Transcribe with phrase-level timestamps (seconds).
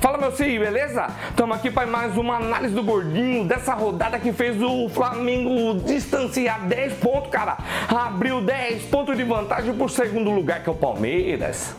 [0.00, 1.08] Fala meu filho, beleza?
[1.28, 6.68] Estamos aqui para mais uma análise do gordinho dessa rodada que fez o Flamengo distanciar
[6.68, 7.58] 10 pontos, cara.
[7.88, 11.74] Abriu 10 pontos de vantagem por segundo lugar que é o Palmeiras.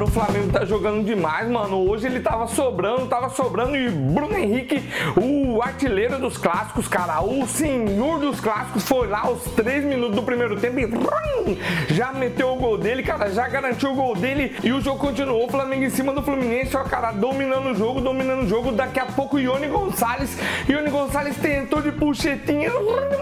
[0.00, 1.86] Cara, o Flamengo tá jogando demais, mano.
[1.86, 3.76] Hoje ele tava sobrando, tava sobrando.
[3.76, 4.82] E Bruno Henrique,
[5.16, 10.22] o artilheiro dos clássicos, cara, o senhor dos clássicos, foi lá aos 3 minutos do
[10.22, 14.56] primeiro tempo e já meteu o gol dele, cara, já garantiu o gol dele.
[14.62, 15.44] E o jogo continuou.
[15.44, 18.72] O Flamengo em cima do Fluminense, ó, cara, dominando o jogo, dominando o jogo.
[18.72, 20.38] Daqui a pouco, Ione Gonçalves.
[20.66, 22.70] Ione Gonçalves tentou de puxetinha,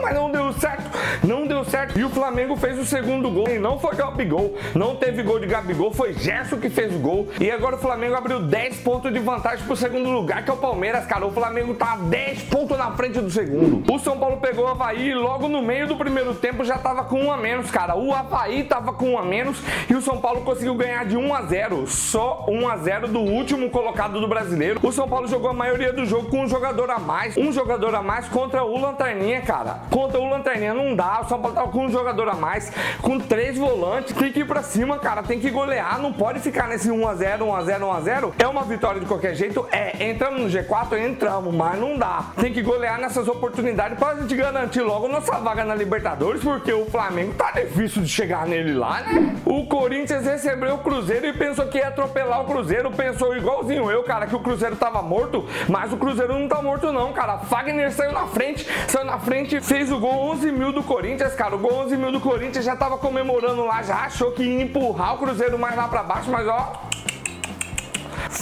[0.00, 0.96] mas não deu certo.
[1.26, 1.98] Não deu certo.
[1.98, 3.48] E o Flamengo fez o segundo gol.
[3.48, 6.98] E não foi Gabigol, não teve gol de Gabigol, foi Gerson Gerson que fez o
[6.98, 7.28] gol.
[7.40, 10.56] E agora o Flamengo abriu 10 pontos de vantagem pro segundo lugar, que é o
[10.56, 11.26] Palmeiras, cara.
[11.26, 13.82] O Flamengo tá 10 pontos na frente do segundo.
[13.92, 17.04] O São Paulo pegou o Havaí e logo no meio do primeiro tempo já tava
[17.04, 17.96] com um a menos, cara.
[17.96, 21.34] O Havaí tava com um a menos e o São Paulo conseguiu ganhar de 1
[21.34, 21.86] a 0.
[21.86, 24.80] Só 1 a 0 do último colocado do brasileiro.
[24.82, 27.36] O São Paulo jogou a maioria do jogo com um jogador a mais.
[27.36, 29.82] Um jogador a mais contra o Lanterninha, cara.
[29.90, 31.20] Contra o Lanterninha não dá.
[31.22, 34.14] O São Paulo tava com um jogador a mais, com três volantes.
[34.14, 35.22] Tem que ir pra cima, cara.
[35.22, 36.00] Tem que golear.
[36.00, 38.32] Não pode pode ficar nesse 1x0, 1x0, 1x0.
[38.36, 39.64] É uma vitória de qualquer jeito?
[39.70, 40.08] É.
[40.10, 40.98] Entramos no G4?
[40.98, 42.32] Entramos, mas não dá.
[42.40, 46.86] Tem que golear nessas oportunidades pra gente garantir logo nossa vaga na Libertadores, porque o
[46.86, 49.36] Flamengo tá difícil de chegar nele lá, né?
[49.44, 52.90] O Corinthians recebeu o Cruzeiro e pensou que ia atropelar o Cruzeiro.
[52.90, 56.90] Pensou igualzinho eu, cara, que o Cruzeiro tava morto, mas o Cruzeiro não tá morto,
[56.90, 57.38] não, cara.
[57.38, 61.54] Fagner saiu na frente, saiu na frente, fez o gol 11 mil do Corinthians, cara.
[61.54, 65.14] O gol 11 mil do Corinthians já tava comemorando lá, já achou que ia empurrar
[65.14, 66.80] o Cruzeiro mais lá pra baixo mas ó,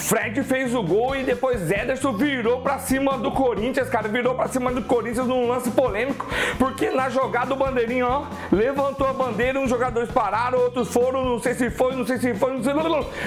[0.06, 4.46] Fred fez o gol e depois Ederson virou para cima do Corinthians, cara, virou para
[4.46, 6.24] cima do Corinthians num lance polêmico,
[6.60, 11.40] porque na jogada o bandeirinho, ó, levantou a bandeira, uns jogadores pararam, outros foram, não
[11.40, 12.72] sei se foi, não sei se foi, não sei,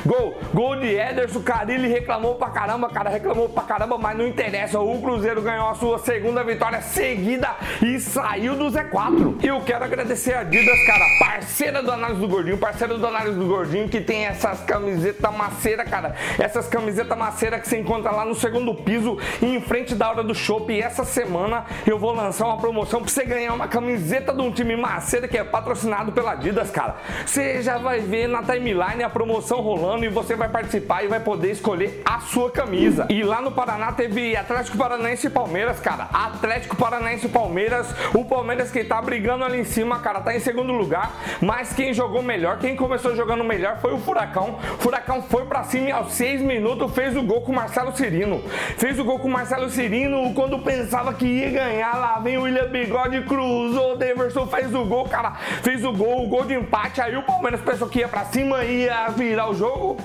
[0.06, 4.80] gol, gol de Ederson, Carilli reclamou pra caramba, cara, reclamou pra caramba, mas não interessa,
[4.80, 9.44] o Cruzeiro ganhou a sua segunda vitória seguida e saiu do Z4.
[9.44, 13.38] E eu quero agradecer a Adidas, cara, parceira do Análise do Gordinho, parceira do Análise
[13.38, 18.24] do Gordinho, que tem essas camisetas maceiras, cara, essas camisetas maceiras que você encontra lá
[18.24, 20.76] no segundo piso e em frente da hora do shopping.
[20.76, 24.52] E essa semana eu vou lançar uma promoção pra você ganhar uma camiseta de um
[24.52, 26.98] time maceira que é patrocinado pela Adidas, cara.
[27.26, 31.20] Você já vai ver na timeline a promoção rolando e você vai participar e vai
[31.20, 33.08] poder escolher a sua camisa.
[33.10, 36.08] E lá no Paraná teve Atlético Paranaense e Palmeiras, cara.
[36.14, 37.88] Atlético Paranaense e Palmeiras.
[38.14, 41.12] O Palmeiras que tá brigando ali em cima, cara, tá em segundo lugar.
[41.42, 44.60] Mas quem jogou melhor, quem começou jogando melhor foi o Furacão.
[44.76, 46.59] O Furacão foi pra cima aos 6 minutos
[46.90, 48.42] fez o gol com o Marcelo Cirino.
[48.78, 51.98] Fez o gol com o Marcelo Cirino quando pensava que ia ganhar.
[51.98, 55.32] Lá vem o William Bigode, cruzou, o Deverson fez o gol, cara.
[55.64, 57.02] Fez o gol, o gol de empate.
[57.02, 59.98] Aí o Palmeiras pensou que ia pra cima e ia virar o jogo.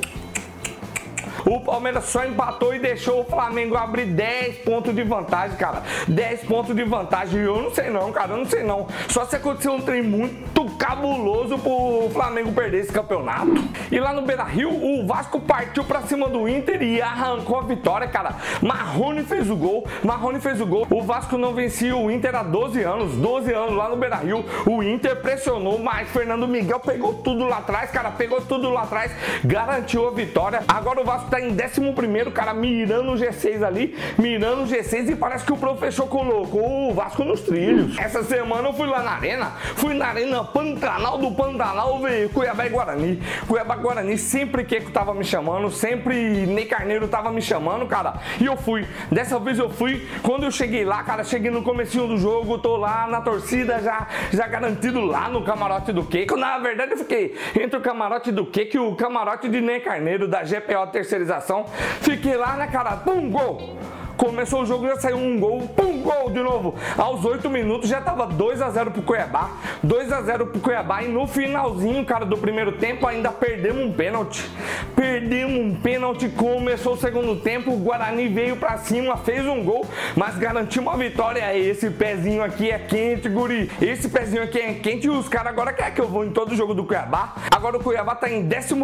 [1.46, 5.82] O Palmeiras só empatou e deixou o Flamengo abrir 10 pontos de vantagem, cara.
[6.08, 7.40] 10 pontos de vantagem.
[7.40, 8.32] Eu não sei não, cara.
[8.32, 8.86] Eu não sei não.
[9.08, 13.62] Só se aconteceu um trem muito cabuloso pro Flamengo perder esse campeonato.
[13.90, 17.62] E lá no Beira Rio, o Vasco partiu pra cima do Inter e arrancou a
[17.62, 18.36] vitória, cara.
[18.62, 19.86] Marrone fez o gol.
[20.02, 20.86] Marrone fez o gol.
[20.90, 23.12] O Vasco não vencia o Inter há 12 anos.
[23.16, 24.44] 12 anos lá no Beira Rio.
[24.66, 28.10] O Inter pressionou, mas Fernando Miguel pegou tudo lá atrás, cara.
[28.10, 29.12] Pegou tudo lá atrás.
[29.44, 30.62] Garantiu a vitória.
[30.66, 35.16] Agora o Vasco tá em 11, cara, mirando o G6 ali, mirando o G6 e
[35.16, 37.98] parece que o professor colocou o Vasco nos trilhos.
[37.98, 42.66] Essa semana eu fui lá na Arena, fui na Arena Pantanal do Pantanal ver Cuiabá
[42.66, 43.22] e Guarani.
[43.48, 48.14] Cuiabá e Guarani, sempre que tava me chamando, sempre Ney Carneiro tava me chamando, cara,
[48.40, 48.86] e eu fui.
[49.10, 52.76] Dessa vez eu fui, quando eu cheguei lá, cara, cheguei no comecinho do jogo, tô
[52.76, 56.26] lá na torcida, já, já garantido lá no camarote do que.
[56.36, 60.28] Na verdade eu fiquei entre o camarote do que que o camarote de Ney Carneiro
[60.28, 61.66] da GPO Terceira finalização.
[62.00, 62.96] Fiquei lá, né, cara?
[62.98, 63.78] Pum, gol!
[64.16, 66.74] Começou o jogo, já saiu um gol, pum, gol de novo.
[66.96, 69.50] Aos 8 minutos já tava 2 a 0 pro Cuiabá.
[69.82, 73.92] 2 a 0 pro Cuiabá e no finalzinho, cara, do primeiro tempo ainda perdemos um
[73.92, 74.48] pênalti.
[74.94, 79.84] Perdemos um pênalti, começou o segundo tempo, o Guarani veio pra cima, fez um gol,
[80.14, 81.56] mas garantiu uma vitória.
[81.56, 83.70] Esse pezinho aqui é quente, guri.
[83.82, 86.54] Esse pezinho aqui é quente e os caras agora querem que eu vou em todo
[86.54, 87.34] jogo do Cuiabá.
[87.54, 88.74] Agora o Cuiabá tá em 11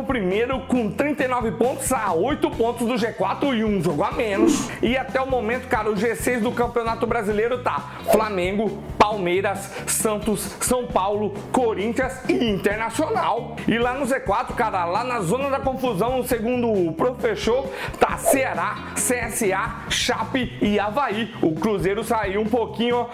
[0.68, 4.70] com 39 pontos a 8 pontos do G4 e um jogo a menos.
[4.80, 10.86] E até o momento, cara, o G6 do Campeonato Brasileiro tá Flamengo, Palmeiras, Santos, São
[10.86, 13.56] Paulo, Corinthians e Internacional.
[13.66, 17.68] E lá no Z4, cara, lá na zona da confusão, segundo o professor,
[17.98, 21.34] tá Ceará, CSA, Chape e Havaí.
[21.42, 23.08] O Cruzeiro saiu um pouquinho,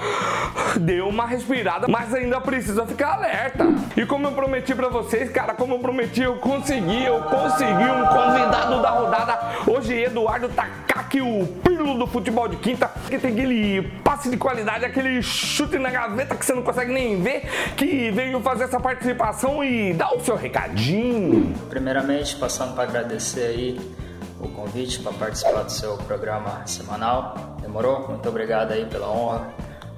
[0.78, 3.64] deu uma respirada, mas ainda precisa ficar alerta.
[3.96, 8.06] E como eu prometi para vocês, cara, como eu prometi, eu consegui, eu consegui um
[8.06, 9.38] convidado da rodada.
[9.66, 14.84] Hoje, Eduardo Takaki, o pirlo do futebol de quinta, que tem aquele passe de qualidade,
[14.84, 17.42] aquele chute na gaveta que você não consegue nem ver,
[17.76, 21.54] que veio fazer essa participação e dar o seu recadinho.
[21.68, 23.80] Primeiramente, passando para agradecer aí
[24.40, 27.56] o convite para participar do seu programa semanal.
[27.60, 28.08] Demorou?
[28.08, 29.48] Muito obrigado aí pela honra.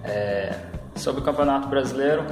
[0.05, 0.55] É,
[0.95, 2.25] sobre o Campeonato Brasileiro,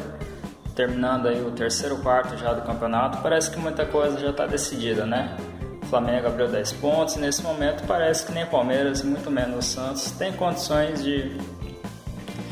[0.76, 5.06] terminando aí o terceiro quarto já do campeonato, parece que muita coisa já está decidida,
[5.06, 5.34] né?
[5.82, 9.58] O Flamengo abriu 10 pontos e nesse momento parece que nem Palmeiras e muito menos
[9.58, 11.34] o Santos tem condições de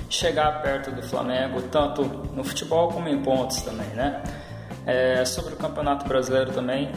[0.09, 2.03] chegar perto do Flamengo, tanto
[2.35, 4.23] no futebol como em pontos também, né?
[4.87, 6.93] É, sobre o Campeonato Brasileiro também,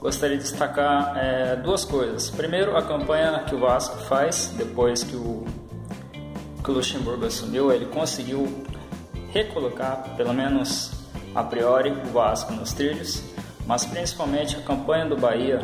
[0.00, 2.30] gostaria de destacar é, duas coisas.
[2.30, 5.44] Primeiro, a campanha que o Vasco faz depois que o,
[6.64, 8.64] que o Luxemburgo assumiu, ele conseguiu
[9.32, 10.92] recolocar, pelo menos
[11.34, 13.22] a priori, o Vasco nos trilhos,
[13.66, 15.60] mas principalmente a campanha do Bahia,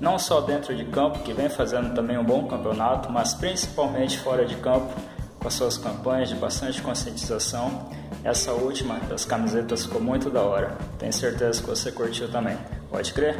[0.00, 4.46] não só dentro de campo, que vem fazendo também um bom campeonato, mas principalmente fora
[4.46, 4.92] de campo,
[5.38, 7.88] com as suas campanhas de bastante conscientização.
[8.24, 10.76] Essa última das camisetas ficou muito da hora.
[10.98, 12.56] Tenho certeza que você curtiu também.
[12.90, 13.36] Pode crer?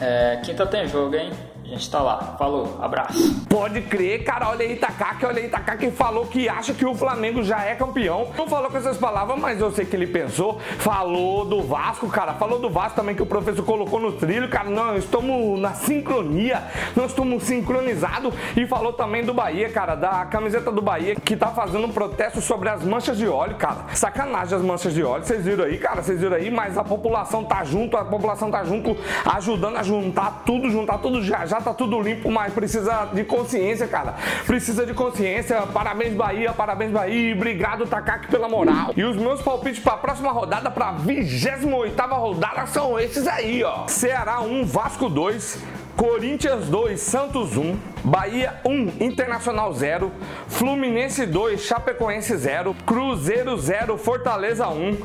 [0.00, 1.32] É, quinta tem jogo, hein?
[1.70, 2.34] A gente tá lá.
[2.36, 3.46] Falou, abraço.
[3.48, 4.48] Pode crer, cara.
[4.48, 8.26] Olha aí, Takaki, olha aí, Takaki falou que acha que o Flamengo já é campeão.
[8.36, 10.58] Não falou com essas palavras, mas eu sei que ele pensou.
[10.78, 12.34] Falou do Vasco, cara.
[12.34, 14.68] Falou do Vasco também que o professor colocou no trilho, cara.
[14.68, 16.60] Nós estamos na sincronia,
[16.96, 18.34] nós estamos sincronizados.
[18.56, 22.40] E falou também do Bahia, cara, da camiseta do Bahia que tá fazendo um protesto
[22.40, 23.84] sobre as manchas de óleo, cara.
[23.94, 25.22] Sacanagem as manchas de óleo.
[25.22, 26.02] Vocês viram aí, cara?
[26.02, 30.42] Vocês viram aí, mas a população tá junto, a população tá junto, ajudando a juntar
[30.44, 34.14] tudo, juntar tudo já já tá tudo limpo, mas precisa de consciência, cara.
[34.46, 35.62] Precisa de consciência.
[35.72, 37.34] Parabéns, Bahia, parabéns, Bahia.
[37.34, 38.92] Obrigado, Takaki, pela moral.
[38.96, 43.86] E os meus palpites pra próxima rodada, pra 28 rodada, são esses aí, ó.
[43.86, 45.80] Ceará 1, Vasco 2.
[45.96, 50.10] Corinthians 2, Santos 1, Bahia 1, Internacional 0,
[50.48, 54.96] Fluminense 2, Chapecoense 0, Cruzeiro 0, Fortaleza 1,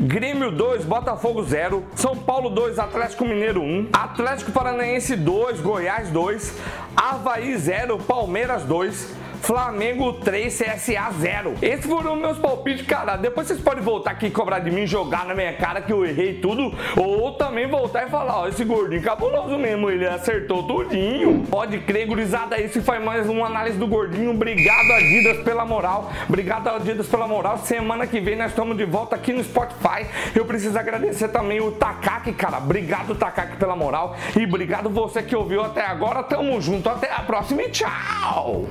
[0.00, 6.54] Grêmio 2, Botafogo 0, São Paulo 2, Atlético Mineiro 1, Atlético Paranaense 2, Goiás 2,
[6.94, 9.08] Havaí 0, Palmeiras 2,
[9.42, 11.54] Flamengo 3, CSA 0.
[11.62, 13.16] Esses foram meus palpites, cara.
[13.16, 16.34] Depois vocês podem voltar aqui cobrar de mim, jogar na minha cara que eu errei
[16.34, 16.72] tudo.
[16.96, 21.44] Ou também voltar e falar, ó, esse gordinho cabuloso mesmo, ele acertou tudinho.
[21.50, 24.30] Pode crer, gurizada, esse foi mais uma análise do gordinho.
[24.30, 26.12] Obrigado, Adidas, pela moral.
[26.28, 27.58] Obrigado, Adidas, pela moral.
[27.58, 30.06] Semana que vem nós estamos de volta aqui no Spotify.
[30.34, 32.58] Eu preciso agradecer também o Takaki, cara.
[32.58, 34.16] Obrigado, Takaki, pela moral.
[34.36, 36.22] E obrigado você que ouviu até agora.
[36.22, 36.88] Tamo junto.
[36.88, 38.66] Até a próxima e tchau!